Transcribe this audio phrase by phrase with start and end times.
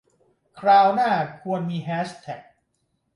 [0.59, 2.41] คราวหน้าควรมีแฮชแท็ก